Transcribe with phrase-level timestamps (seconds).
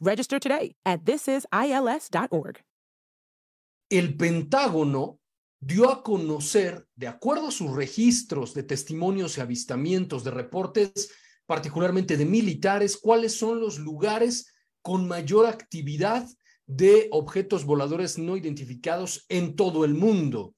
[0.00, 2.64] Register today at thisisils.org.
[3.90, 5.20] El Pentágono
[5.60, 11.12] dio a conocer, de acuerdo a sus registros de testimonios y avistamientos de reportes,
[11.44, 16.26] particularmente de militares, cuáles son los lugares con mayor actividad
[16.66, 20.54] de objetos voladores no identificados en todo el mundo.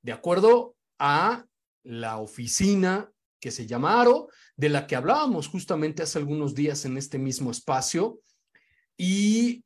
[0.00, 1.44] De acuerdo a
[1.82, 6.96] la oficina que se llama ARO, de la que hablábamos justamente hace algunos días en
[6.96, 8.20] este mismo espacio,
[8.96, 9.64] y,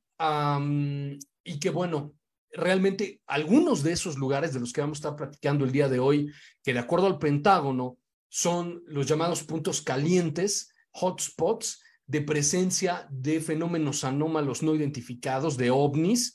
[1.44, 2.14] y que bueno,
[2.52, 5.98] realmente algunos de esos lugares de los que vamos a estar platicando el día de
[5.98, 7.98] hoy, que de acuerdo al Pentágono
[8.28, 16.34] son los llamados puntos calientes, hotspots, de presencia de fenómenos anómalos no identificados, de ovnis,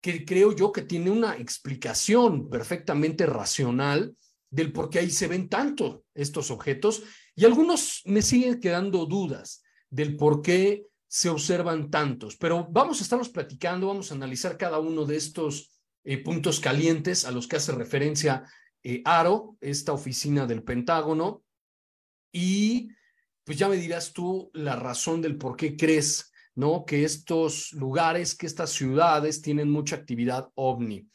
[0.00, 4.16] que creo yo que tiene una explicación perfectamente racional
[4.50, 7.02] del por qué ahí se ven tanto estos objetos.
[7.36, 13.04] Y algunos me siguen quedando dudas del por qué se observan tantos, pero vamos a
[13.04, 15.70] estarlos platicando, vamos a analizar cada uno de estos
[16.02, 18.42] eh, puntos calientes a los que hace referencia
[18.82, 21.44] eh, ARO, esta oficina del Pentágono,
[22.32, 22.88] y
[23.44, 26.84] pues ya me dirás tú la razón del por qué crees, ¿no?
[26.84, 31.08] Que estos lugares, que estas ciudades tienen mucha actividad ovni.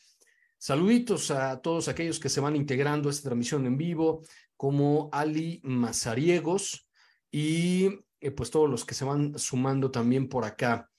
[0.57, 4.21] Saluditos a todos aquellos que se van integrando a esta transmisión en vivo,
[4.55, 6.87] como Ali Mazariegos
[7.29, 7.89] y
[8.21, 10.89] eh, pues todos los que se van sumando también por acá.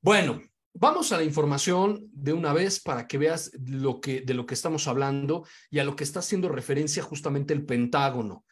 [0.00, 0.40] Bueno,
[0.72, 4.54] vamos a la información de una vez para que veas lo que, de lo que
[4.54, 8.44] estamos hablando y a lo que está haciendo referencia justamente el Pentágono.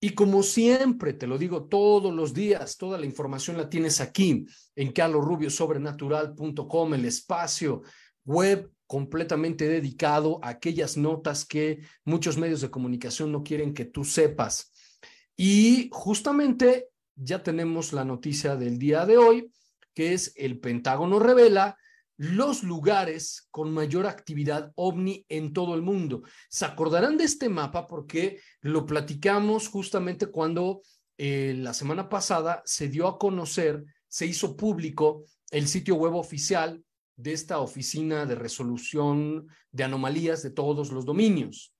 [0.00, 4.44] Y como siempre, te lo digo todos los días, toda la información la tienes aquí
[4.76, 7.82] en carlosrubiosobrenatural.com, el espacio
[8.26, 14.04] web completamente dedicado a aquellas notas que muchos medios de comunicación no quieren que tú
[14.04, 14.70] sepas.
[15.36, 19.52] Y justamente ya tenemos la noticia del día de hoy,
[19.94, 21.76] que es el Pentágono revela
[22.16, 26.22] los lugares con mayor actividad ovni en todo el mundo.
[26.48, 30.82] Se acordarán de este mapa porque lo platicamos justamente cuando
[31.18, 36.84] eh, la semana pasada se dio a conocer, se hizo público el sitio web oficial
[37.16, 41.72] de esta oficina de resolución de anomalías de todos los dominios.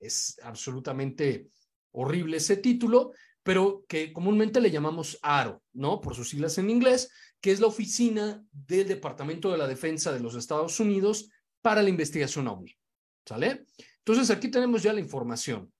[0.00, 1.48] Es absolutamente
[1.92, 3.12] horrible ese título,
[3.48, 6.02] pero que comúnmente le llamamos ARO, ¿no?
[6.02, 7.10] Por sus siglas en inglés,
[7.40, 11.30] que es la oficina del Departamento de la Defensa de los Estados Unidos
[11.62, 12.76] para la investigación OVNI,
[13.24, 13.64] ¿sale?
[14.00, 15.72] Entonces aquí tenemos ya la información.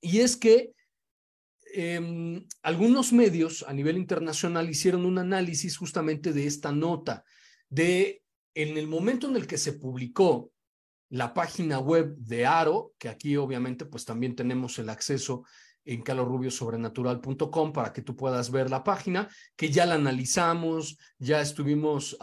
[0.00, 0.72] Y es que
[1.74, 7.24] em, algunos medios a nivel internacional hicieron un análisis justamente de esta nota,
[7.68, 8.22] de
[8.54, 10.52] en el momento en el que se publicó
[11.08, 15.42] la página web de ARO, que aquí obviamente pues también tenemos el acceso
[15.84, 22.16] en calorrubiosobrenatural.com para que tú puedas ver la página, que ya la analizamos, ya estuvimos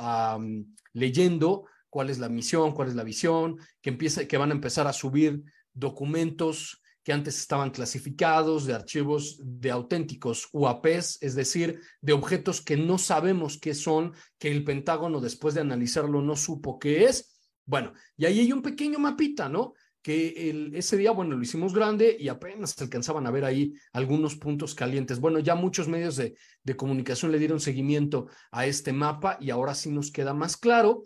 [0.93, 4.87] leyendo cuál es la misión, cuál es la visión, que, empieza, que van a empezar
[4.87, 12.11] a subir documentos que antes estaban clasificados de archivos de auténticos UAPs, es decir, de
[12.11, 17.05] objetos que no sabemos qué son, que el Pentágono después de analizarlo no supo qué
[17.05, 17.39] es.
[17.65, 19.73] Bueno, y ahí hay un pequeño mapita, ¿no?
[20.07, 24.73] Que ese día, bueno, lo hicimos grande y apenas alcanzaban a ver ahí algunos puntos
[24.73, 25.19] calientes.
[25.19, 29.75] Bueno, ya muchos medios de, de comunicación le dieron seguimiento a este mapa y ahora
[29.75, 31.03] sí nos queda más claro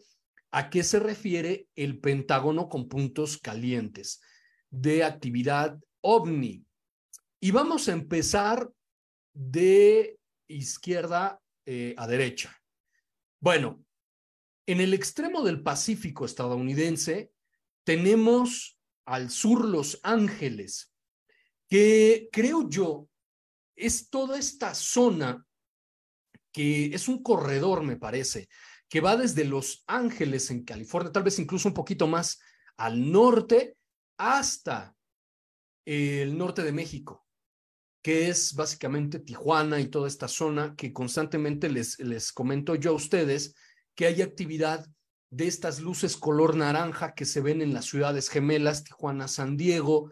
[0.51, 4.21] a qué se refiere el Pentágono con puntos calientes
[4.69, 6.63] de actividad ovni.
[7.39, 8.69] Y vamos a empezar
[9.33, 12.55] de izquierda eh, a derecha.
[13.39, 13.83] Bueno,
[14.67, 17.31] en el extremo del Pacífico estadounidense
[17.83, 18.77] tenemos
[19.11, 20.93] al sur Los Ángeles,
[21.69, 23.09] que creo yo
[23.75, 25.45] es toda esta zona
[26.53, 28.47] que es un corredor, me parece,
[28.87, 32.39] que va desde Los Ángeles, en California, tal vez incluso un poquito más
[32.77, 33.77] al norte,
[34.17, 34.95] hasta
[35.85, 37.25] el norte de México,
[38.01, 42.95] que es básicamente Tijuana y toda esta zona que constantemente les, les comento yo a
[42.95, 43.55] ustedes
[43.93, 44.85] que hay actividad
[45.31, 50.11] de estas luces color naranja que se ven en las ciudades gemelas, Tijuana, San Diego,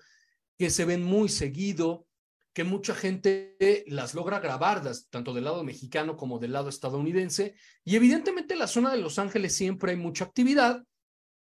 [0.57, 2.07] que se ven muy seguido,
[2.54, 7.56] que mucha gente las logra grabar, tanto del lado mexicano como del lado estadounidense.
[7.83, 10.83] Y evidentemente en la zona de Los Ángeles siempre hay mucha actividad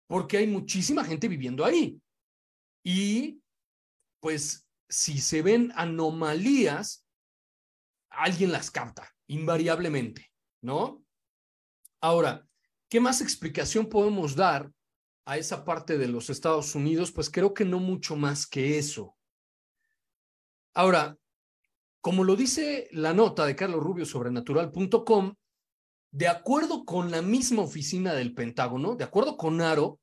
[0.08, 2.00] porque hay muchísima gente viviendo ahí.
[2.82, 3.40] Y
[4.20, 7.06] pues si se ven anomalías,
[8.10, 11.04] alguien las capta, invariablemente, ¿no?
[12.00, 12.46] Ahora,
[12.90, 14.70] ¿qué más explicación podemos dar
[15.24, 17.12] a esa parte de los Estados Unidos?
[17.12, 19.16] Pues creo que no mucho más que eso.
[20.74, 21.16] Ahora,
[22.02, 25.34] como lo dice la nota de Carlos Rubio sobre natural.com,
[26.10, 30.00] de acuerdo con la misma oficina del Pentágono, de acuerdo con ARO,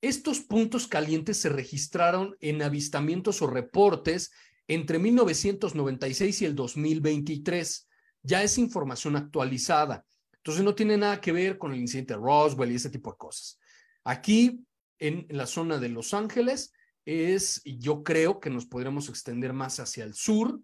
[0.00, 4.30] estos puntos calientes se registraron en avistamientos o reportes
[4.68, 7.88] entre 1996 y el 2023.
[8.22, 10.06] Ya es información actualizada.
[10.40, 13.18] Entonces no tiene nada que ver con el incidente de Roswell y ese tipo de
[13.18, 13.58] cosas.
[14.04, 14.64] Aquí,
[14.98, 16.72] en, la zona de Los Ángeles,
[17.04, 20.60] es, yo creo que nos podríamos extender más hacia el sur,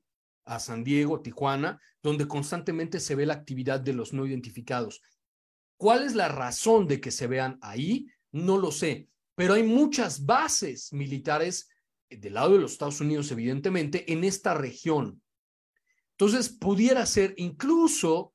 [0.46, 5.02] a San Diego, Tijuana, donde constantemente se ve la actividad de los no identificados.
[5.76, 8.06] ¿Cuál es la razón de que se vean ahí?
[8.32, 11.68] No lo sé, pero hay muchas bases militares
[12.08, 15.20] del lado de los Estados Unidos, evidentemente, en esta región.
[16.12, 18.32] Entonces, pudiera ser incluso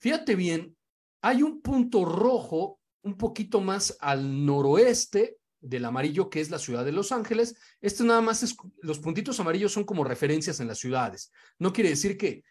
[0.00, 0.76] Fíjate bien,
[1.20, 6.84] hay un punto rojo un poquito más al noroeste del amarillo, que es la ciudad
[6.84, 7.56] de Los Ángeles.
[7.80, 11.32] Esto nada más es, los puntitos amarillos son como referencias en las ciudades.
[11.58, 12.44] No quiere decir que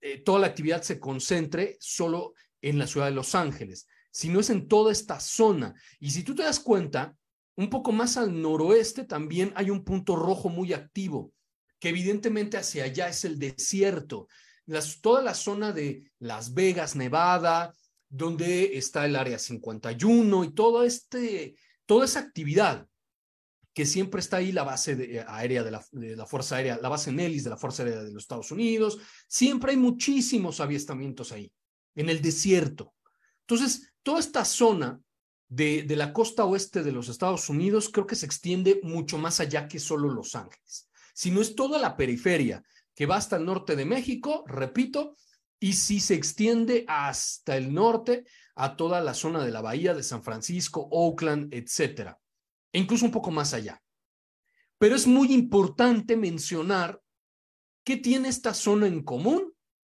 [0.00, 4.50] eh, toda la actividad se concentre solo en la ciudad de Los Ángeles, sino es
[4.50, 5.74] en toda esta zona.
[6.00, 7.14] Y si tú te das cuenta,
[7.56, 11.32] un poco más al noroeste también hay un punto rojo muy activo,
[11.78, 14.28] que evidentemente hacia allá es el desierto
[15.00, 17.72] toda la zona de Las Vegas, Nevada,
[18.08, 20.54] donde está el Área 51 y
[20.84, 22.86] este, toda esa actividad
[23.76, 26.88] que siempre está ahí la base eh, aérea de la, de la, Fuerza Aérea, la
[26.88, 28.98] base Nellis de la Fuerza Aérea de los Estados Unidos,
[29.28, 31.52] siempre hay muchísimos avistamientos ahí,
[31.94, 32.94] en el desierto.
[33.40, 34.98] Entonces, toda esta zona
[35.48, 39.40] de, de la costa oeste de los Estados Unidos creo que se extiende mucho más
[39.40, 42.64] allá que solo Los Ángeles, sino es toda la periferia,
[42.96, 45.16] que va hasta el norte de México, repito,
[45.60, 48.24] y si se extiende hasta el norte,
[48.56, 52.18] a toda la zona de la bahía de San Francisco, Oakland, etcétera,
[52.72, 53.82] e incluso un poco más allá.
[54.78, 57.00] Pero es muy importante mencionar
[57.84, 59.52] qué tiene esta zona en común,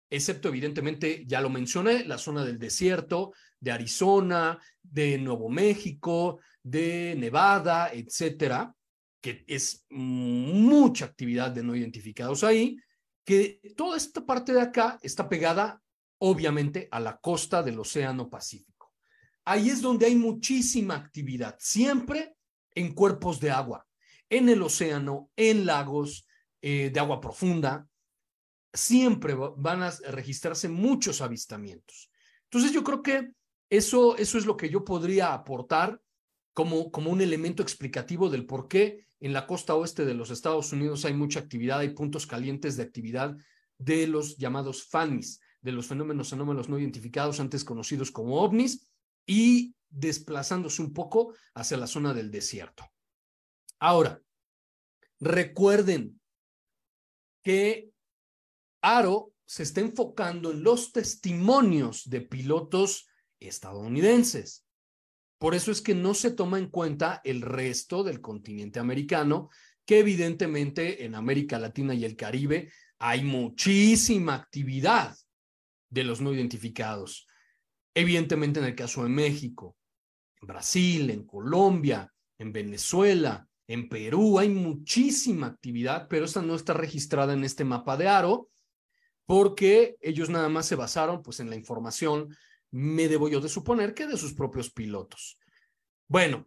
[0.09, 7.15] excepto evidentemente, ya lo mencioné, la zona del desierto, de Arizona, de Nuevo México, de
[7.19, 8.75] Nevada, etcétera,
[9.21, 12.79] que es mucha actividad de no identificados ahí,
[13.27, 15.83] que toda esta parte de acá está pegada,
[16.19, 18.95] obviamente, a la costa del Océano Pacífico.
[19.45, 22.37] Ahí es donde hay muchísima actividad, siempre
[22.73, 23.85] en cuerpos de agua,
[24.31, 26.27] en el océano, en lagos
[26.63, 27.89] eh, de agua profunda.
[28.73, 32.11] Siempre van a registrarse muchos avistamientos.
[32.45, 33.33] Entonces yo creo que
[33.71, 36.01] eso, eso es lo que yo podría aportar
[36.53, 40.73] como, como un elemento explicativo del por qué en la costa oeste de los Estados
[40.73, 43.37] Unidos hay mucha actividad, hay puntos calientes de actividad
[43.79, 48.89] de los llamados FANIS, de los fenómenos anómalos no identificados, antes conocidos como ovnis,
[49.27, 52.85] y desplazándose un poco hacia la zona del desierto.
[53.79, 54.21] Ahora,
[55.21, 56.21] recuerden
[57.43, 57.91] que
[58.83, 63.09] Aro se está enfocando en los testimonios de pilotos
[63.39, 64.66] estadounidenses.
[65.39, 69.51] Por eso es que no se toma en cuenta el resto del continente americano,
[69.85, 75.17] que evidentemente en América Latina y el Caribe hay muchísima actividad
[75.91, 77.27] de los no identificados.
[77.95, 79.77] Evidentemente en el caso de México,
[80.41, 86.73] en Brasil, en Colombia, en Venezuela, en Perú hay muchísima actividad, pero esta no está
[86.73, 88.49] registrada en este mapa de Aro
[89.27, 92.35] porque ellos nada más se basaron pues en la información
[92.77, 95.39] me debo yo de suponer que de sus propios pilotos.
[96.09, 96.47] Bueno,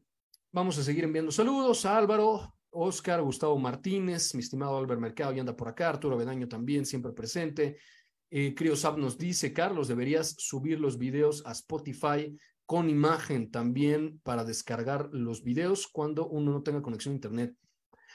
[0.51, 5.39] vamos a seguir enviando saludos a Álvaro, Oscar, Gustavo Martínez, mi estimado Albert Mercado ya
[5.39, 7.79] anda por acá, Arturo Bedaño también, siempre presente.
[8.29, 14.43] Eh, Criosab nos dice, Carlos, deberías subir los videos a Spotify con imagen también para
[14.43, 17.55] descargar los videos cuando uno no tenga conexión a Internet.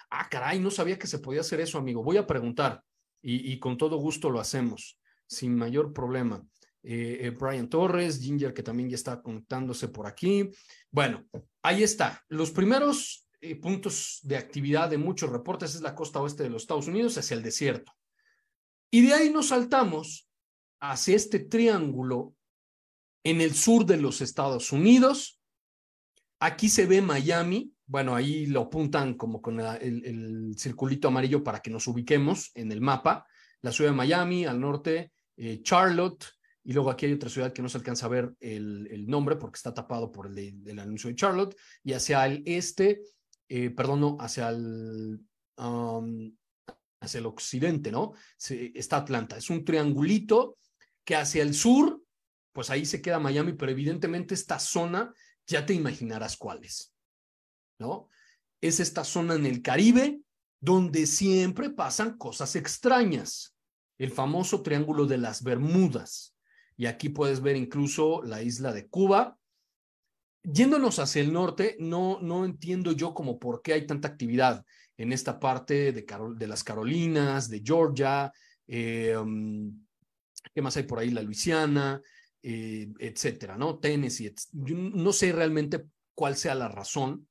[0.08, 2.04] Ah, caray, no sabía que se podía hacer eso, amigo.
[2.04, 2.84] Voy a preguntar
[3.20, 6.46] y, y con todo gusto lo hacemos, sin mayor problema.
[6.84, 10.50] Eh, Brian Torres, Ginger que también ya está conectándose por aquí.
[10.90, 11.26] Bueno,
[11.62, 12.22] ahí está.
[12.28, 13.26] Los primeros
[13.60, 17.36] puntos de actividad de muchos reportes es la costa oeste de los Estados Unidos hacia
[17.36, 17.92] el desierto.
[18.90, 20.28] Y de ahí nos saltamos
[20.80, 22.34] hacia este triángulo
[23.24, 25.40] en el sur de los Estados Unidos.
[26.38, 31.70] Aquí se ve Miami, bueno, ahí lo apuntan como con el, circulito amarillo para que
[31.70, 33.26] nos ubiquemos en el mapa.
[33.62, 36.24] La ciudad de Miami, al norte, eh, Charlotte,
[36.64, 39.56] y luego aquí hay otra ciudad que no se alcanza a ver el, nombre porque
[39.56, 43.02] está tapado por el, anuncio de Charlotte, y hacia el este,
[43.48, 45.20] eh, perdón, no, hacia el,
[45.58, 46.34] um,
[47.00, 48.14] hacia el occidente, ¿no?
[48.38, 49.36] está Atlanta.
[49.36, 50.56] Es un triangulito
[51.04, 52.02] que hacia el sur,
[52.52, 55.12] pues ahí se queda Miami, pero evidentemente esta zona
[55.46, 56.94] ya te imaginarás cuál es,
[57.78, 58.08] ¿no?
[58.60, 60.20] Es esta zona en el Caribe
[60.60, 63.54] donde siempre pasan cosas extrañas.
[63.98, 66.33] El famoso Triángulo de las Bermudas.
[66.76, 69.38] Y aquí puedes ver incluso la isla de Cuba.
[70.42, 74.64] Yéndonos hacia el norte, no, no entiendo yo como por qué hay tanta actividad
[74.96, 78.32] en esta parte de, de las Carolinas, de Georgia,
[78.66, 79.84] eh, um,
[80.54, 81.10] ¿qué más hay por ahí?
[81.10, 82.00] La Luisiana,
[82.42, 83.78] eh, etcétera, ¿no?
[83.78, 84.34] Tennessee.
[84.52, 87.26] No sé realmente cuál sea la razón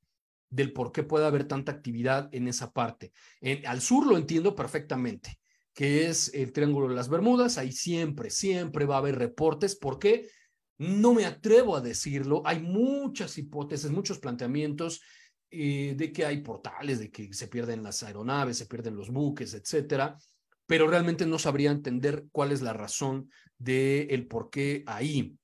[0.50, 3.12] del por qué puede haber tanta actividad en esa parte.
[3.66, 5.38] al sur lo entiendo perfectamente,
[5.74, 10.28] que es el Triángulo de las Bermudas, ahí siempre, siempre va a haber reportes, porque
[10.78, 15.02] no me atrevo a decirlo, hay muchas hipótesis, muchos planteamientos
[15.50, 19.52] eh, de que hay portales, de que se pierden las aeronaves, se pierden los buques,
[19.54, 20.16] etcétera,
[20.66, 25.36] pero realmente no sabría entender cuál es la razón del el por qué ahí.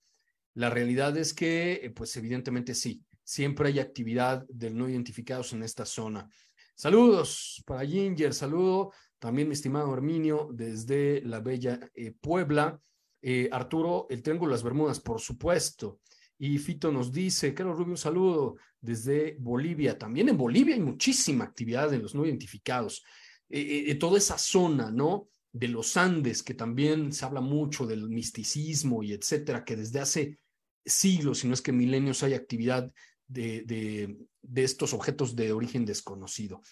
[0.55, 5.63] La realidad es que, eh, pues evidentemente sí, siempre hay actividad de no identificados en
[5.65, 6.29] esta zona.
[6.75, 12.81] Saludos para Ginger, saludo también mi estimado Herminio desde la bella eh, Puebla.
[13.23, 16.01] Eh, Arturo, el Triángulo de las Bermudas, por supuesto.
[16.39, 19.99] Y Fito nos dice, Carlos Rubio, un saludo desde Bolivia.
[19.99, 23.05] También en Bolivia hay muchísima actividad en los no identificados.
[23.51, 25.29] Eh, toda esa zona, ¿no?
[25.53, 30.39] De los Andes, que también se habla mucho del misticismo y etcétera, que desde hace
[30.87, 32.91] siglos, si no es que milenios, hay actividad
[33.29, 36.63] de, de, de estos objetos de origen desconocido.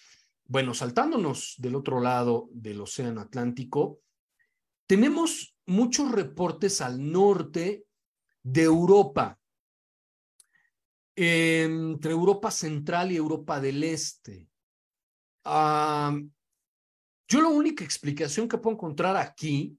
[0.51, 4.01] Bueno, saltándonos del otro lado del Océano Atlántico,
[4.87, 7.85] tenemos muchos reportes al norte
[8.41, 9.39] de Europa,
[11.15, 14.49] entre Europa Central y Europa del Este.
[15.43, 16.17] Ah,
[17.27, 19.77] yo la única explicación que puedo encontrar aquí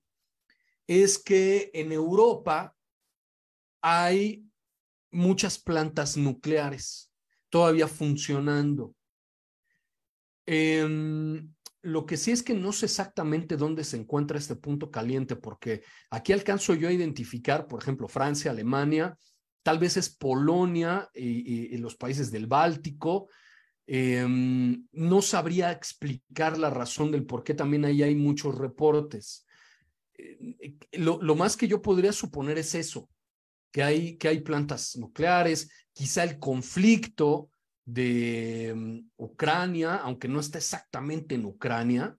[0.86, 2.76] es que en Europa
[3.82, 4.46] hay
[5.10, 7.12] muchas plantas nucleares
[7.48, 8.94] todavía funcionando.
[10.46, 15.36] Em, lo que sí es que no sé exactamente dónde se encuentra este punto caliente,
[15.36, 19.16] porque aquí alcanzo yo a identificar, por ejemplo, Francia, Alemania,
[19.62, 23.28] tal vez es Polonia y los países del Báltico,
[23.92, 29.44] Em, no sabría explicar la razón del por qué también ahí hay muchos reportes.
[30.16, 33.10] Eh, lo, más que yo podría suponer es eso,
[33.72, 37.49] que hay, que hay plantas nucleares, quizá el conflicto
[37.84, 42.16] de em, Ucrania, aunque no está exactamente en Ucrania,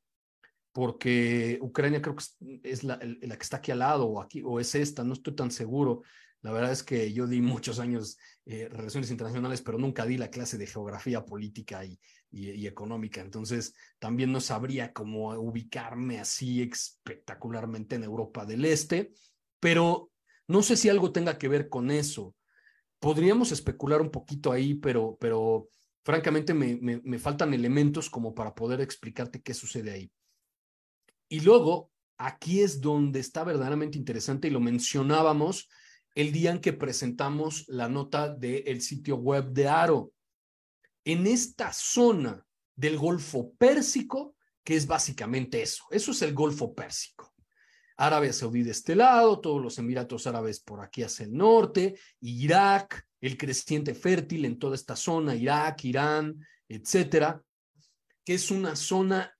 [0.72, 2.24] porque Ucrania creo que
[2.63, 5.36] es la, la, que está aquí al lado o, aquí, o es esta, no estoy
[5.36, 6.03] tan seguro,
[6.41, 10.32] la verdad es que yo di muchos años eh, relaciones internacionales, pero nunca di la
[10.32, 12.00] clase de geografía política y,
[12.32, 13.22] y, económica.
[13.22, 19.13] Entonces, también no sabría cómo ubicarme así espectacularmente en Europa del Este,
[19.60, 20.12] pero
[20.48, 22.34] no sé si algo tenga que ver con eso.
[23.01, 25.67] Podríamos especular un poquito ahí, pero, pero
[26.05, 30.12] francamente me, me, me faltan elementos como para poder explicarte qué sucede ahí.
[31.27, 35.67] Y luego, aquí es donde está verdaderamente interesante y lo mencionábamos
[36.13, 40.12] el día en que presentamos la nota del sitio web de Aro.
[41.03, 47.31] En esta zona del Golfo Pérsico, que es básicamente eso, eso es el Golfo Pérsico.
[48.01, 53.08] Arabia Saudí de este lado, todos los Emiratos Árabes por aquí hacia el norte, Irak,
[53.20, 57.43] el creciente fértil en toda esta zona, Irak, Irán, etcétera,
[58.25, 59.31] que es una zona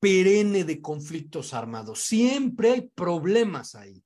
[0.00, 2.00] perenne de conflictos armados.
[2.00, 4.02] Siempre hay problemas ahí,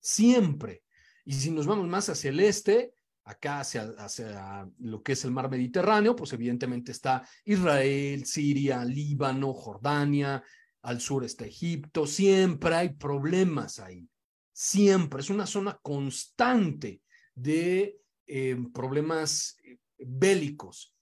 [0.00, 0.82] siempre.
[1.24, 2.92] Y si nos vamos más hacia el este,
[3.22, 9.54] acá hacia, hacia, lo que es el mar Mediterráneo, pues evidentemente está Israel, Siria, Líbano,
[9.54, 10.42] Jordania,
[10.84, 14.06] al sur está Egipto, siempre hay problemas ahí,
[14.52, 17.00] siempre, es una zona constante
[17.34, 20.94] de eh, problemas eh, bélicos.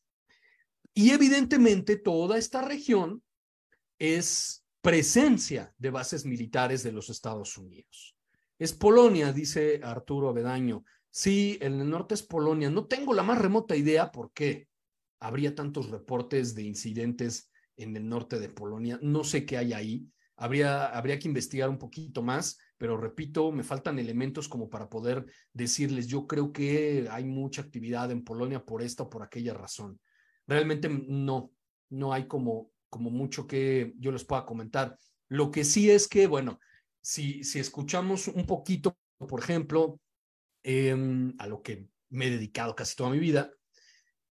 [0.95, 3.23] Y evidentemente toda esta región
[3.99, 8.17] es presencia de bases militares de los Estados Unidos.
[8.59, 10.85] Es Polonia, dice Arturo Avedaño.
[11.11, 12.71] Sí, en el norte es Polonia.
[12.71, 14.69] No tengo la más remota idea por qué
[15.19, 17.51] habría tantos reportes de incidentes
[17.83, 18.99] en el norte de Polonia.
[19.03, 20.07] No sé qué hay ahí.
[20.37, 25.25] Habría, habría que investigar un poquito más, pero repito, me faltan elementos como para poder
[25.53, 30.01] decirles, yo creo que hay mucha actividad en Polonia por esta o por aquella razón.
[30.47, 31.53] Realmente no,
[31.91, 34.99] no hay como, como mucho que yo les pueda comentar.
[35.29, 36.59] Lo que sí es que, bueno,
[37.01, 40.01] si, si escuchamos un poquito, por ejemplo,
[40.62, 43.51] Em, a lo que me he dedicado casi toda mi vida,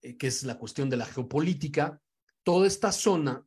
[0.01, 2.01] eh, que es la cuestión de la geopolítica.
[2.43, 3.45] Toda esta zona,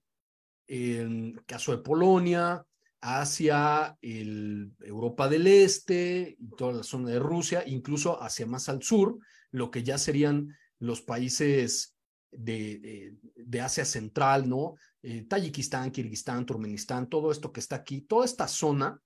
[0.66, 2.64] en caso de Polonia,
[3.00, 9.18] hacia el Europa del Este toda la zona de Rusia, incluso hacia más al sur,
[9.50, 11.94] lo que ya serían los países
[12.32, 14.74] de, de, Asia Central, ¿no?
[15.02, 19.00] Eh, Tayikistán, Kirguistán, Turkmenistán, todo esto que está aquí, toda esta zona,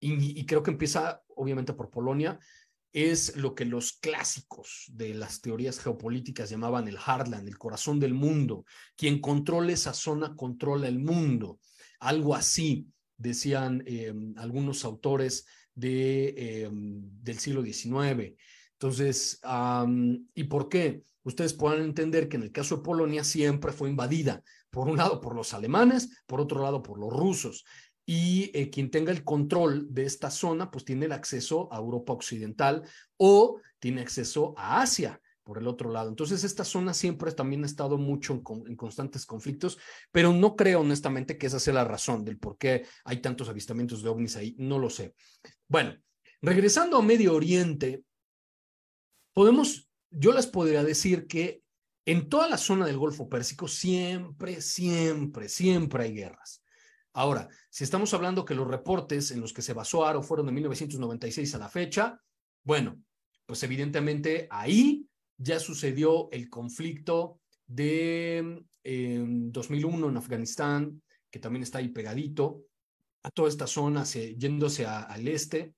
[0.00, 2.38] y, creo que empieza obviamente por Polonia,
[2.96, 8.14] es lo que los clásicos de las teorías geopolíticas llamaban el Hardland, el corazón del
[8.14, 8.64] mundo.
[8.96, 11.60] Quien controla esa zona controla el mundo.
[12.00, 12.86] Algo así
[13.18, 18.34] decían em, algunos autores de, em, del siglo XIX.
[18.72, 19.42] Entonces,
[20.34, 21.02] ¿y por qué?
[21.22, 25.20] Ustedes pueden entender que en el caso de Polonia siempre fue invadida, por un lado
[25.20, 27.66] por los alemanes, por otro lado por los rusos
[28.06, 32.12] y eh, quien tenga el control de esta zona, pues tiene el acceso a Europa
[32.12, 32.84] Occidental
[33.16, 36.08] o tiene acceso a Asia por el otro lado.
[36.08, 39.78] Entonces, esta zona siempre también ha estado mucho en, constantes conflictos,
[40.12, 44.02] pero no creo honestamente que esa sea la razón del por qué hay tantos avistamientos
[44.02, 45.14] de ovnis ahí, no lo sé.
[45.68, 45.96] Bueno,
[46.40, 48.02] regresando a Medio Oriente,
[49.32, 51.62] podemos, yo les podría decir que
[52.06, 56.62] en toda la zona del Golfo Pérsico siempre, siempre, siempre hay guerras.
[57.16, 60.52] Ahora, si estamos hablando que los reportes en los que se basó Aro fueron de
[60.52, 62.20] 1996 a la fecha,
[62.62, 63.02] bueno,
[63.46, 65.08] pues evidentemente ahí
[65.38, 72.64] ya sucedió el conflicto de 2001 en Afganistán, que también está ahí pegadito,
[73.22, 75.72] a toda esta zona, yéndose al este,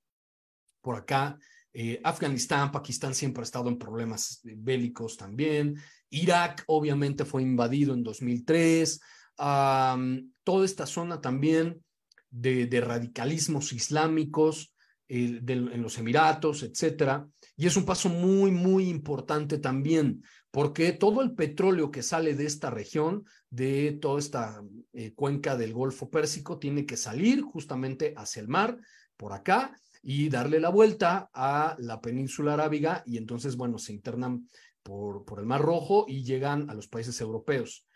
[0.80, 1.38] por acá.
[1.72, 5.76] Eh, Afganistán, Pakistán siempre ha estado en problemas bélicos también.
[6.10, 9.00] Irak obviamente fue invadido en 2003
[9.38, 11.82] toda esta zona también
[12.30, 14.74] de, radicalismos islámicos
[15.08, 17.26] en los Emiratos, etcétera.
[17.56, 22.46] Y es un paso muy, muy importante también, porque todo el petróleo que sale de
[22.46, 28.42] esta región, de toda esta eh, cuenca del Golfo Pérsico, tiene que salir justamente hacia
[28.42, 28.78] el mar,
[29.16, 34.48] por acá, y darle la vuelta a la península arábiga, y entonces, bueno, se internan
[34.82, 37.87] por el Mar Rojo y llegan a los países europeos.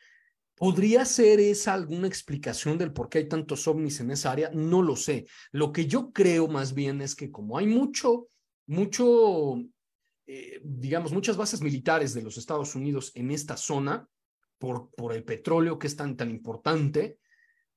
[0.62, 4.48] ¿Podría ser esa alguna explicación del por qué hay tantos ovnis en esa área?
[4.55, 5.27] No lo sé.
[5.51, 8.29] Lo que yo creo más bien es que como hay mucho,
[8.66, 9.57] mucho,
[10.25, 14.07] eh, digamos, muchas bases militares de los Estados Unidos en esta zona,
[14.57, 17.18] por, por el petróleo que es tan, tan importante,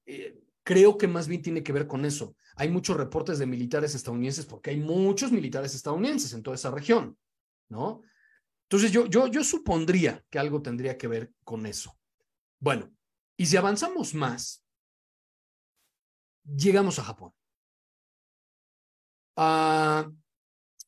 [0.05, 2.35] eh, creo que más bien tiene que ver con eso.
[2.55, 7.17] Hay muchos reportes de militares estadounidenses porque hay muchos militares estadounidenses en toda esa región,
[7.67, 8.03] ¿no?
[8.69, 11.97] Entonces yo, yo, yo supondría que algo tendría que ver con eso.
[12.59, 12.91] Bueno,
[13.37, 14.63] y si avanzamos más,
[16.43, 17.33] llegamos a Japón.
[19.35, 20.09] Ah,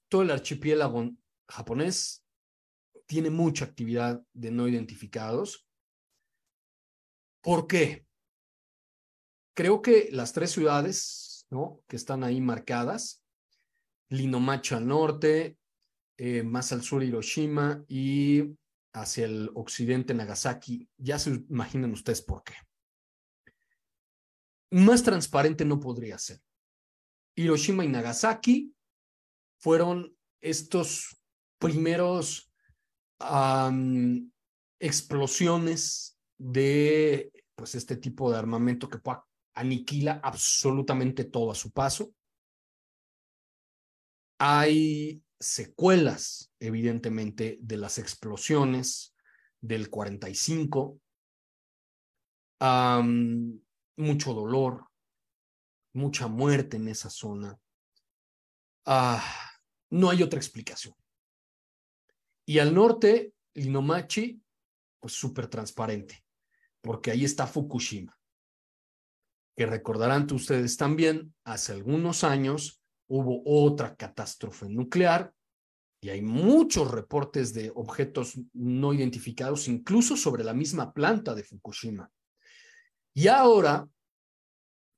[0.07, 1.11] todo el archipiélago
[1.47, 2.23] japonés
[3.05, 5.67] tiene mucha actividad de no identificados.
[7.41, 8.05] ¿Por qué?
[9.53, 11.81] Creo que las tres ciudades ¿no?
[11.87, 13.23] que están ahí marcadas,
[14.09, 15.57] Linomachi al norte,
[16.17, 18.57] eh, más al sur Hiroshima y
[18.93, 22.53] hacia el occidente Nagasaki, ya se imaginan ustedes por qué.
[24.71, 26.41] Más transparente no podría ser.
[27.35, 28.73] Hiroshima y Nagasaki
[29.59, 31.21] fueron estos
[31.59, 32.51] primeros
[34.79, 38.99] explosiones de pues este tipo de armamento que
[39.55, 42.13] aniquila absolutamente todo a su paso.
[44.39, 49.15] Hay secuelas, evidentemente, de las explosiones
[49.61, 50.99] del 45,
[52.59, 54.87] mucho dolor,
[55.93, 57.59] mucha muerte en esa zona.
[58.85, 59.23] Ah,
[59.89, 60.95] no hay otra explicación.
[62.45, 64.41] Y al norte, Linomachi,
[64.99, 66.23] pues súper transparente,
[66.81, 68.17] porque ahí está Fukushima,
[69.55, 75.33] que recordarán ustedes también, hace algunos años hubo otra catástrofe nuclear
[76.01, 82.11] y hay muchos reportes de objetos no identificados, incluso sobre la misma planta de Fukushima.
[83.13, 83.89] Y ahora,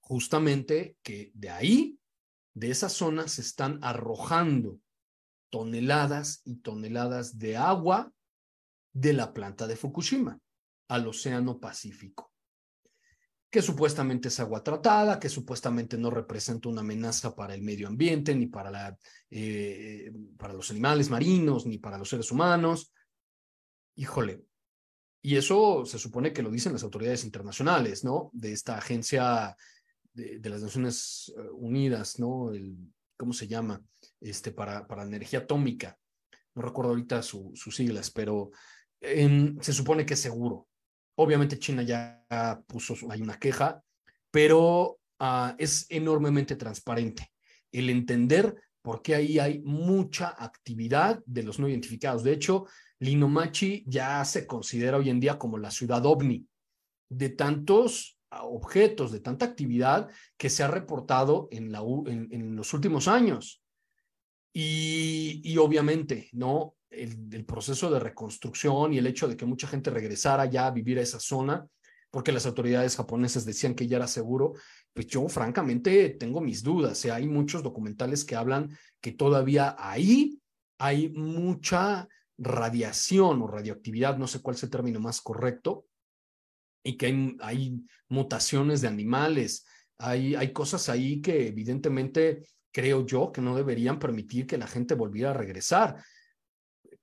[0.01, 1.99] justamente que de ahí
[2.53, 4.79] de esa zona se están arrojando
[5.49, 8.11] toneladas y toneladas de agua
[8.93, 10.39] de la planta de Fukushima
[10.89, 12.28] al Océano Pacífico,
[13.49, 18.35] que supuestamente es agua tratada, que supuestamente no representa una amenaza para el medio ambiente,
[18.35, 18.97] ni para, la,
[19.31, 22.93] eh, para los animales marinos, ni para los seres humanos.
[23.95, 24.43] Híjole,
[25.21, 28.29] y eso se supone que lo dicen las autoridades internacionales, ¿no?
[28.33, 29.55] De esta agencia
[30.13, 32.53] de, las Naciones eh, Unidas, ¿no?
[32.53, 32.77] El,
[33.17, 33.81] ¿Cómo se llama?
[34.21, 35.97] Este, para, para energía atómica.
[36.55, 38.51] No recuerdo ahorita sus siglas, pero
[39.01, 40.68] se supone que es seguro.
[41.21, 42.23] Obviamente China ya
[42.65, 43.83] puso, hay una queja,
[44.31, 47.33] pero ah, es enormemente transparente
[47.73, 52.23] el entender por qué ahí hay mucha actividad de los no identificados.
[52.23, 52.67] De hecho,
[52.99, 56.47] Linomachi ya se considera hoy en día como la ciudad ovni
[57.09, 61.75] de tantos ah, objetos, de tanta actividad que se ha reportado en,
[62.31, 63.61] en, los últimos años.
[64.53, 66.77] Y, y obviamente, ¿no?
[66.89, 70.97] El, proceso de reconstrucción y el hecho de que mucha gente regresara ya a vivir
[70.99, 71.67] a esa zona,
[72.11, 74.53] porque las autoridades japonesas decían que ya era seguro,
[74.93, 77.05] pues yo francamente tengo mis dudas.
[77.05, 80.39] hay muchos documentales que hablan que todavía ahí
[80.79, 85.85] hay mucha radiación o radioactividad, no sé cuál es el término más correcto,
[86.83, 89.65] y que hay, hay mutaciones de animales,
[89.97, 94.95] hay, hay cosas ahí que evidentemente creo yo que no deberían permitir que la gente
[94.95, 96.03] volviera a regresar.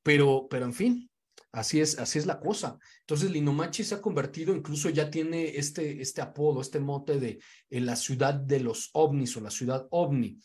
[0.06, 1.10] Pero, pero en fin,
[1.50, 2.78] así es, así es la cosa.
[3.00, 7.40] Entonces, Linomachi se ha convertido, incluso ya tiene este, este apodo, este mote de
[7.70, 10.38] la ciudad de los ovnis o la ciudad ovni.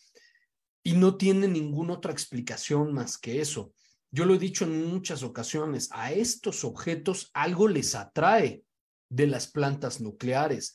[0.81, 3.71] Y no tiene ninguna otra explicación más que eso.
[4.09, 8.63] Yo lo he dicho en muchas ocasiones, a estos objetos algo les atrae
[9.09, 10.73] de las plantas nucleares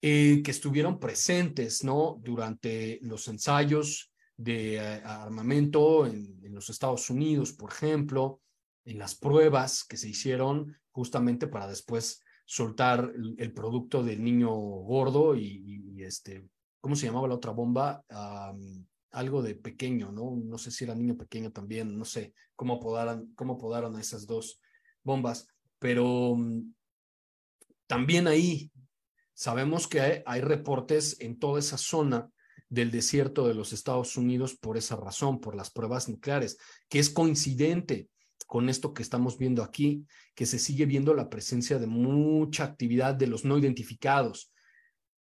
[0.00, 2.18] eh, que estuvieron presentes ¿no?
[2.24, 8.40] durante los ensayos de eh, armamento en, los Estados Unidos, por ejemplo,
[8.84, 15.34] en las pruebas que se hicieron justamente para después soltar el, producto del niño gordo
[15.34, 16.46] y, este,
[16.80, 18.04] ¿cómo se llamaba la otra bomba?
[19.10, 20.36] algo de pequeño, ¿no?
[20.36, 24.26] No sé si era niño pequeño también, no sé cómo podaron, cómo podaron a esas
[24.26, 24.60] dos
[25.02, 25.46] bombas,
[25.78, 26.74] pero mm,
[27.86, 28.72] también ahí
[29.34, 32.30] sabemos que hay, reportes en toda esa zona
[32.74, 36.58] del desierto de los Estados Unidos por esa razón, por las pruebas nucleares,
[36.88, 38.08] que es coincidente
[38.46, 43.14] con esto que estamos viendo aquí, que se sigue viendo la presencia de mucha actividad
[43.14, 44.52] de los no identificados,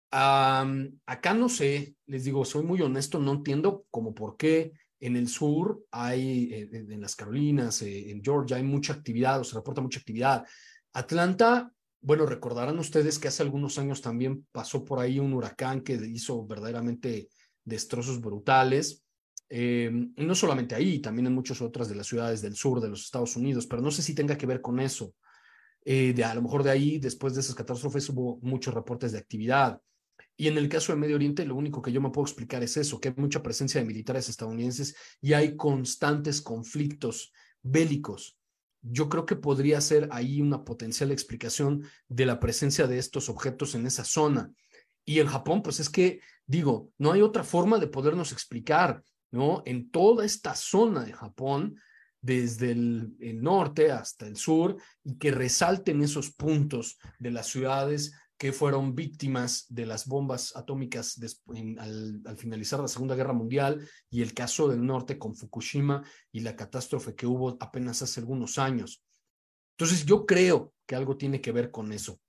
[0.09, 5.27] acá no sé, les digo, soy muy honesto, no entiendo como por qué en el
[5.27, 9.81] sur hay, eh, en las Carolinas, eh, en Georgia, hay mucha actividad o se reporta
[9.81, 10.45] mucha actividad.
[10.93, 15.93] Atlanta, bueno, recordarán ustedes que hace algunos años también pasó por ahí un huracán que
[15.93, 17.29] hizo verdaderamente
[17.63, 19.03] destrozos brutales.
[19.49, 23.03] Eh, no solamente ahí, también en muchas otras de las ciudades del sur de los
[23.03, 25.13] Estados Unidos, pero no sé si tenga que ver con eso.
[25.85, 29.81] de, a lo mejor de ahí, después de esas catástrofes, hubo muchos reportes de actividad.
[30.35, 32.77] Y en el caso de Medio Oriente, lo único que yo me puedo explicar es
[32.77, 38.37] eso, que hay mucha presencia de militares estadounidenses y hay constantes conflictos bélicos.
[38.81, 43.75] Yo creo que podría ser ahí una potencial explicación de la presencia de estos objetos
[43.75, 44.51] en esa zona.
[45.05, 49.63] Y en Japón, pues es que, digo, no hay otra forma de podernos explicar, ¿no?
[49.65, 51.75] En toda esta zona de Japón,
[52.21, 58.51] desde el, norte hasta el sur, y que resalten esos puntos de las ciudades que
[58.51, 61.19] fueron víctimas de las bombas atómicas
[61.77, 66.55] al, finalizar la Segunda Guerra Mundial y el caso del norte con Fukushima y la
[66.55, 69.03] catástrofe que hubo apenas hace algunos años.
[69.77, 72.19] Entonces yo creo que algo tiene que ver con eso.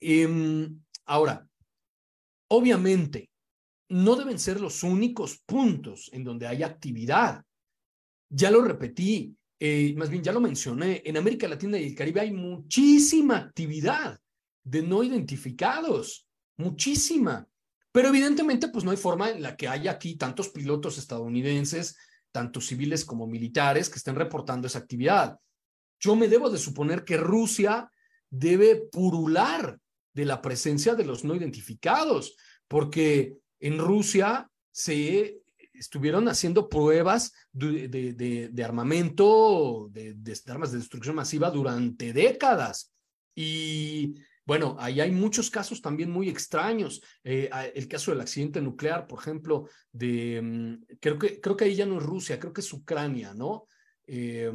[0.00, 1.48] Em, ahora,
[2.52, 3.30] obviamente,
[3.88, 7.42] no deben ser los únicos puntos en donde hay actividad.
[8.28, 12.20] Ya lo repetí, eh, más bien ya lo mencioné, en América Latina y el Caribe
[12.20, 14.18] hay muchísima actividad
[14.64, 16.26] de no identificados,
[16.58, 17.46] muchísima.
[17.90, 21.96] Pero evidentemente, pues no hay forma en la que haya aquí tantos pilotos estadounidenses,
[22.32, 25.38] tanto civiles como militares, que estén reportando esa actividad.
[26.00, 27.90] Yo me debo de suponer que Rusia
[28.30, 29.78] debe purular
[30.12, 32.36] de la presencia de los no identificados,
[32.68, 41.50] porque en Rusia se estuvieron haciendo pruebas de, armamento, de, de, armas de destrucción masiva
[41.50, 42.92] durante décadas.
[43.34, 47.02] Y bueno, ahí hay muchos casos también muy extraños.
[47.22, 51.74] Eh, el caso del accidente nuclear, por ejemplo, de, mm, creo, que, creo que ahí
[51.74, 53.66] ya no es Rusia, creo que es Ucrania, ¿no?
[54.06, 54.50] Eh,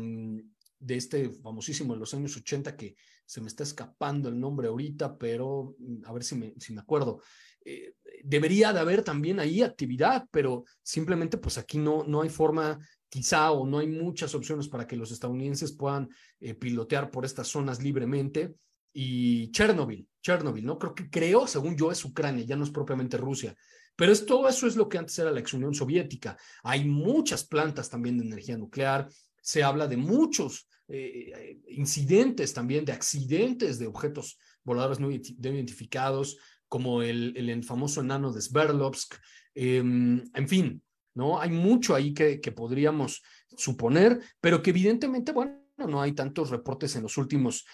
[0.79, 2.95] de este famosísimo de los años 80 que
[3.27, 6.81] se me está escapando el nombre ahorita, pero mm, a ver si me, si me
[6.81, 7.21] acuerdo.
[7.63, 12.79] Eh, debería de haber también ahí actividad, pero simplemente pues aquí no, no hay forma
[13.09, 16.09] quizá o no hay muchas opciones para que los estadounidenses puedan
[16.39, 18.55] eh, pilotear por estas zonas libremente.
[18.93, 20.79] Y Chernobyl, Chernobyl, ¿no?
[20.79, 23.53] Creo que creo, según yo, es Ucrania, ya no es propiamente Rusia.
[23.95, 26.37] Pero es, todo eso es lo que antes era la ex Unión Soviética.
[26.63, 29.09] Hay muchas plantas también de energía nuclear,
[29.41, 37.01] se habla de muchos eh, incidentes también, de accidentes de objetos voladores no identificados, como
[37.01, 39.15] el, el famoso enano de Sverdlovsk.
[39.55, 41.39] Em, en fin, ¿no?
[41.39, 43.23] Hay mucho ahí que, que podríamos
[43.55, 47.65] suponer, pero que evidentemente, bueno, no hay tantos reportes en los últimos,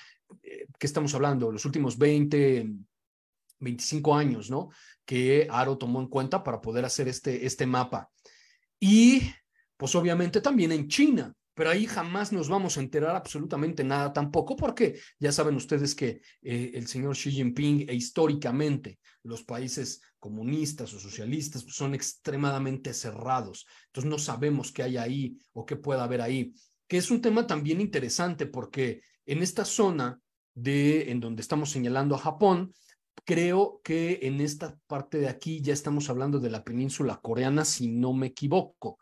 [0.41, 1.51] eh, ¿qué estamos hablando?
[1.51, 2.69] Los últimos 20,
[3.59, 4.69] 25 años, ¿no?
[5.05, 8.09] Que Aro tomó en cuenta para poder hacer este, este mapa.
[8.79, 9.21] Y,
[9.77, 14.55] pues obviamente también en China, pero ahí jamás nos vamos a enterar absolutamente nada tampoco,
[14.55, 20.93] porque ya saben ustedes que eh, el señor Xi Jinping e históricamente los países comunistas
[20.93, 26.01] o socialistas pues, son extremadamente cerrados, entonces no sabemos qué hay ahí o qué puede
[26.01, 26.53] haber ahí,
[26.87, 30.19] que es un tema también interesante porque en esta zona
[30.55, 32.73] de en donde estamos señalando a Japón,
[33.25, 37.87] creo que en esta parte de aquí ya estamos hablando de la península coreana, si
[37.87, 38.99] no me equivoco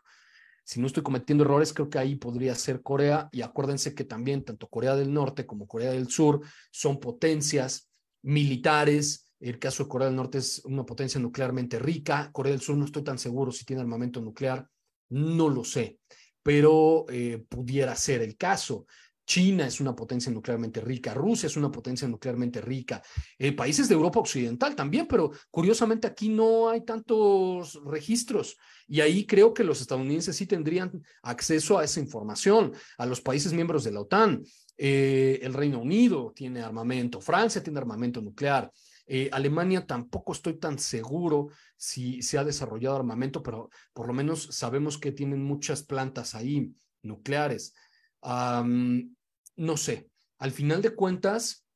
[0.64, 3.28] si no estoy cometiendo errores, creo que ahí podría ser Corea.
[3.32, 7.90] Y acuérdense que también tanto Corea del Norte como Corea del Sur son potencias
[8.22, 9.32] militares.
[9.40, 12.30] El caso de Corea del Norte es una potencia nuclearmente rica.
[12.32, 14.68] Corea del Sur no estoy tan seguro si tiene armamento nuclear.
[15.10, 15.98] No lo sé,
[16.42, 18.86] pero eh, pudiera ser el caso.
[19.24, 23.02] China es una potencia nuclearmente rica, Rusia es una potencia nuclearmente rica,
[23.38, 28.56] eh, países de Europa Occidental también, pero curiosamente aquí no hay tantos registros
[28.88, 33.52] y ahí creo que los estadounidenses sí tendrían acceso a esa información, a los países
[33.52, 34.42] miembros de la OTAN.
[34.76, 38.70] Eh, el Reino Unido tiene armamento, Francia tiene armamento nuclear.
[39.06, 44.48] Eh, Alemania tampoco estoy tan seguro si se ha desarrollado armamento, pero por lo menos
[44.50, 47.74] sabemos que tienen muchas plantas ahí nucleares
[48.24, 51.66] no sé, al final de cuentas,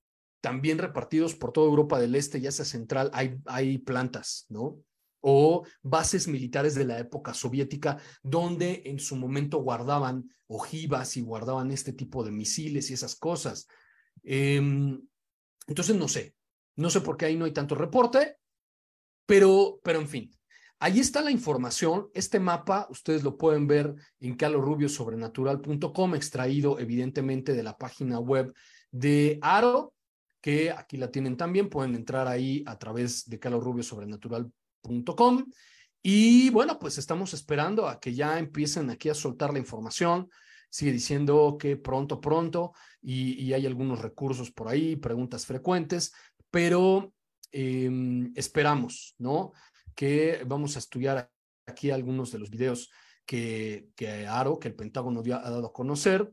[0.40, 4.78] también repartidos por toda Europa del Este y Asia Central hay, hay plantas, ¿no?
[5.20, 11.72] O bases militares de la época soviética, donde en su momento guardaban ojivas y guardaban
[11.72, 13.66] este tipo de misiles y esas cosas.
[14.22, 15.00] Em,
[15.66, 16.36] entonces, no sé,
[16.76, 18.36] no sé por qué ahí no hay tanto reporte,
[19.26, 20.35] pero, pero en fin,
[20.78, 22.10] Ahí está la información.
[22.12, 28.52] Este mapa ustedes lo pueden ver en calorrubiosobrenatural.com, extraído evidentemente de la página web
[28.90, 29.94] de Aro,
[30.42, 31.70] que aquí la tienen también.
[31.70, 35.46] Pueden entrar ahí a través de calorrubiosobrenatural.com.
[36.02, 40.28] Y bueno, pues estamos esperando a que ya empiecen aquí a soltar la información.
[40.68, 46.12] Sigue diciendo que pronto, pronto, y, hay algunos recursos por ahí, preguntas frecuentes,
[46.50, 47.14] pero
[47.50, 49.52] em, esperamos, ¿no?
[49.96, 51.28] Que vamos a estudiar
[51.66, 52.90] aquí algunos de los videos
[53.24, 56.30] que, que Aro, que el Pentágono ha dado a conocer,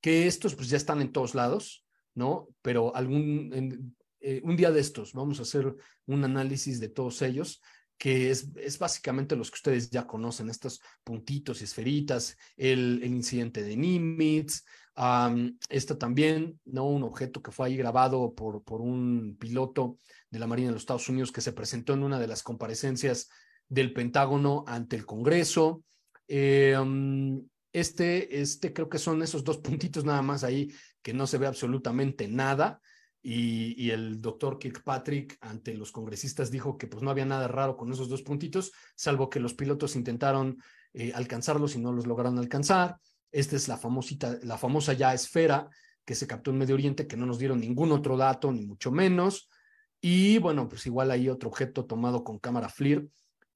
[0.00, 1.84] que estos pues ya están en todos lados,
[2.14, 2.48] ¿no?
[2.62, 5.74] Pero algún, eh, un día de estos vamos a hacer
[6.06, 7.60] un análisis de todos ellos,
[8.00, 13.10] que es, es básicamente los que ustedes ya conocen, estos puntitos y esferitas, el, el
[13.10, 14.64] incidente de Nimitz,
[14.96, 15.54] um,
[15.98, 16.86] también, ¿no?
[16.86, 19.98] Un objeto que fue ahí grabado por, por un piloto
[20.30, 23.28] de la Marina de los Estados Unidos que se presentó en una de las comparecencias
[23.68, 25.84] del Pentágono ante el Congreso.
[26.26, 26.74] Eh,
[27.70, 31.46] este, este creo que son esos dos puntitos nada más ahí que no se ve
[31.46, 32.80] absolutamente nada.
[33.22, 37.92] Y, el doctor Kirkpatrick ante los congresistas dijo que pues no había nada raro con
[37.92, 40.56] esos dos puntitos, salvo que los pilotos intentaron
[40.94, 42.96] eh, alcanzarlos y no los lograron alcanzar.
[43.30, 45.68] Esta es la, famosita, la famosa ya esfera
[46.04, 48.90] que se captó en Medio Oriente, que no nos dieron ningún otro dato, ni mucho
[48.90, 49.48] menos.
[50.00, 53.06] Y bueno, pues igual hay otro objeto tomado con cámara FLIR.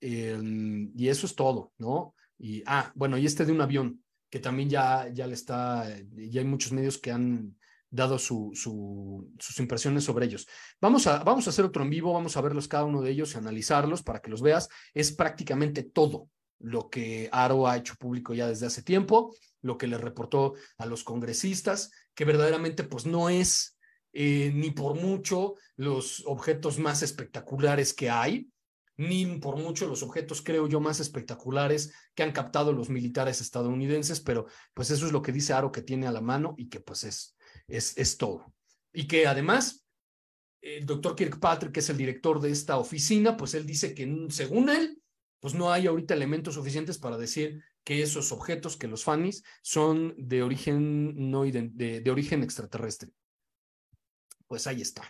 [0.00, 2.14] Em, y eso es todo, ¿no?
[2.38, 6.40] Y, ah, bueno, y este de un avión, que también ya, ya le está, ya
[6.40, 7.56] hay muchos medios que han
[7.94, 10.46] dado su, su, sus impresiones sobre ellos.
[10.80, 13.34] Vamos a, vamos a hacer otro en vivo, vamos a verlos cada uno de ellos
[13.34, 14.68] y analizarlos para que los veas.
[14.92, 16.28] Es prácticamente todo
[16.58, 20.86] lo que Aro ha hecho público ya desde hace tiempo, lo que le reportó a
[20.86, 23.78] los congresistas, que verdaderamente pues no es
[24.12, 28.48] eh, ni por mucho los objetos más espectaculares que hay,
[28.96, 34.20] ni por mucho los objetos, creo yo, más espectaculares que han captado los militares estadounidenses,
[34.20, 36.80] pero pues eso es lo que dice Aro que tiene a la mano y que
[36.80, 37.33] pues es,
[37.68, 38.52] es, es todo.
[38.92, 39.86] Y que además,
[40.60, 44.68] el doctor Kirkpatrick, que es el director de esta oficina, pues él dice que según
[44.68, 45.00] él,
[45.40, 50.14] pues no hay ahorita elementos suficientes para decir que esos objetos, que los FANIS, son
[50.16, 53.10] de origen, no de, de origen extraterrestre.
[54.46, 55.02] Pues ahí está.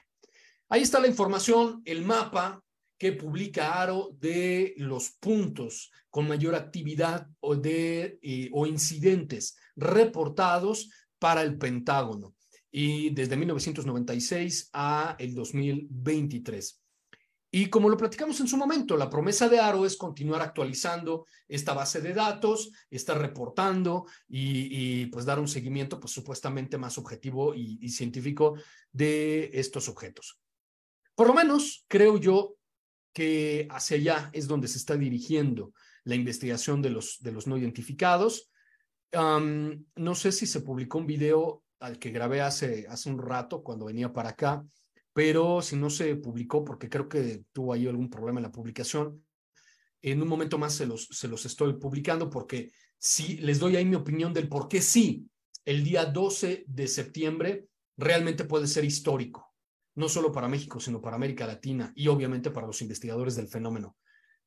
[0.68, 2.64] Ahí está la información, el mapa
[2.98, 10.90] que publica Aro de los puntos con mayor actividad o, de, eh, o incidentes reportados
[11.18, 12.33] para el Pentágono
[12.76, 16.82] y desde 1996 a el 2023.
[17.52, 21.72] Y como lo platicamos en su momento, la promesa de Aro es continuar actualizando esta
[21.72, 27.88] base de datos, estar reportando y, pues dar un seguimiento pues supuestamente más objetivo y,
[27.90, 28.56] científico
[28.90, 30.40] de estos objetos.
[31.14, 32.56] Por lo menos creo yo
[33.12, 37.56] que hacia allá es donde se está dirigiendo la investigación de los, de los no
[37.56, 38.50] identificados.
[39.12, 43.86] no sé si se publicó un video al que grabé hace, hace un rato cuando
[43.86, 44.64] venía para acá,
[45.12, 49.24] pero si no se publicó, porque creo que tuvo ahí algún problema en la publicación,
[50.02, 53.84] en un momento más se los, se los estoy publicando porque sí, les doy ahí
[53.84, 55.28] mi opinión del por qué sí,
[55.64, 57.66] el día 12 de septiembre
[57.96, 59.54] realmente puede ser histórico
[59.94, 63.96] no solo para México, sino para América Latina y obviamente para los investigadores del fenómeno.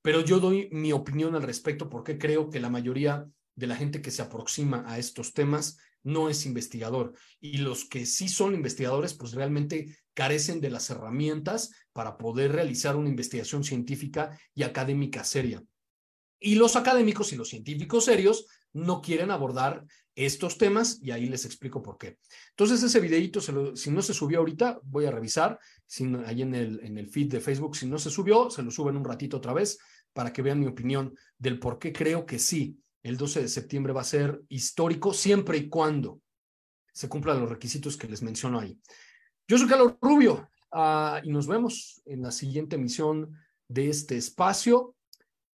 [0.01, 4.01] Pero yo doy mi opinión al respecto porque creo que la mayoría de la gente
[4.01, 9.13] que se aproxima a estos temas no es investigador y los que sí son investigadores
[9.13, 15.61] pues realmente carecen de las herramientas para poder realizar una investigación científica y académica seria.
[16.39, 21.43] Y los académicos y los científicos serios no quieren abordar estos temas y ahí les
[21.43, 22.17] explico por qué.
[22.51, 26.79] Entonces ese videito, si no se subió ahorita, voy a revisar, si ahí en el,
[26.83, 29.53] en el feed de Facebook, si no se subió, se lo suben un ratito otra
[29.53, 29.77] vez
[30.13, 33.93] para que vean mi opinión del por qué creo que sí, el 12 de septiembre
[33.93, 36.21] va a ser histórico siempre y cuando
[36.93, 38.79] se cumplan los requisitos que les menciono ahí.
[39.47, 43.31] Yo soy Carlos Rubio ah, y nos vemos en la siguiente emisión
[43.67, 44.95] de este espacio.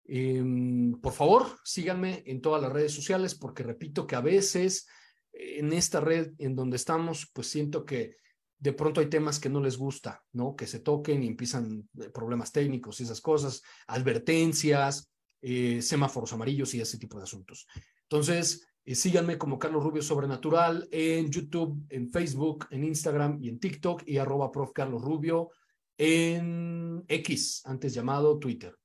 [0.06, 4.88] Em, por favor, síganme en todas las redes sociales porque repito que a veces
[5.34, 8.18] en esta red en donde estamos, pues siento que
[8.60, 10.56] de pronto hay temas que no les gusta, ¿no?
[10.56, 15.11] Que se toquen y empiezan eh, problemas técnicos y esas cosas, advertencias,
[15.42, 17.68] eh, semáforos amarillos y ese tipo de asuntos.
[18.04, 23.60] Entonces, eh, síganme como Carlos Rubio Sobrenatural en YouTube, en Facebook, en Instagram y en
[23.60, 24.72] TikTok y arroba prof.
[24.74, 25.52] Carlos Rubio
[25.98, 28.76] en X, antes llamado Twitter.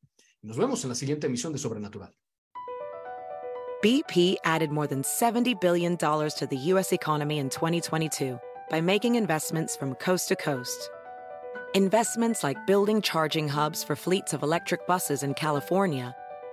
[0.43, 2.15] Nos vemos en la siguiente emisión de Sobrenatural.
[3.83, 6.93] BP added more than $70 billion to the U.S.
[6.93, 8.39] economy in 2022
[8.71, 10.91] by making investments from coast to coast.
[11.75, 16.15] Investments like building charging hubs for fleets of electric buses in California